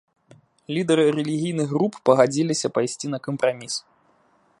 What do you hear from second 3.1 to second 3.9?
на кампраміс.